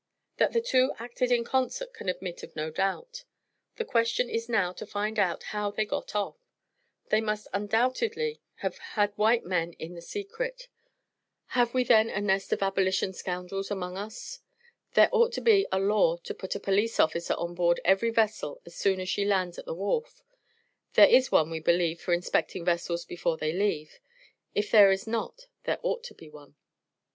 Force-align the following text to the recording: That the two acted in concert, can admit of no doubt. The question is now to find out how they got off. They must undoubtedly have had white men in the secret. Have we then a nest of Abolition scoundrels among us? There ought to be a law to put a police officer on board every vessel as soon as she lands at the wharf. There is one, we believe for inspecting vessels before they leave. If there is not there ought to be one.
That 0.37 0.53
the 0.53 0.61
two 0.61 0.93
acted 0.97 1.31
in 1.31 1.43
concert, 1.43 1.93
can 1.93 2.09
admit 2.09 2.41
of 2.41 2.55
no 2.55 2.71
doubt. 2.71 3.23
The 3.75 3.85
question 3.85 4.31
is 4.31 4.49
now 4.49 4.73
to 4.73 4.85
find 4.87 5.19
out 5.19 5.43
how 5.53 5.69
they 5.69 5.85
got 5.85 6.15
off. 6.15 6.39
They 7.09 7.21
must 7.21 7.47
undoubtedly 7.53 8.41
have 8.65 8.79
had 8.79 9.15
white 9.15 9.45
men 9.45 9.73
in 9.73 9.93
the 9.93 10.01
secret. 10.01 10.69
Have 11.53 11.75
we 11.75 11.83
then 11.83 12.09
a 12.09 12.19
nest 12.19 12.51
of 12.51 12.63
Abolition 12.63 13.13
scoundrels 13.13 13.69
among 13.69 13.95
us? 13.95 14.39
There 14.95 15.07
ought 15.11 15.33
to 15.33 15.41
be 15.41 15.67
a 15.71 15.77
law 15.79 16.17
to 16.23 16.33
put 16.33 16.55
a 16.55 16.59
police 16.59 16.99
officer 16.99 17.35
on 17.35 17.53
board 17.53 17.79
every 17.85 18.09
vessel 18.09 18.59
as 18.65 18.73
soon 18.73 18.99
as 18.99 19.07
she 19.07 19.23
lands 19.23 19.59
at 19.59 19.65
the 19.65 19.75
wharf. 19.75 20.23
There 20.95 21.07
is 21.07 21.31
one, 21.31 21.51
we 21.51 21.59
believe 21.59 22.01
for 22.01 22.11
inspecting 22.11 22.65
vessels 22.65 23.05
before 23.05 23.37
they 23.37 23.53
leave. 23.53 23.99
If 24.55 24.71
there 24.71 24.89
is 24.91 25.05
not 25.05 25.45
there 25.65 25.77
ought 25.83 26.03
to 26.05 26.15
be 26.15 26.27
one. 26.27 26.55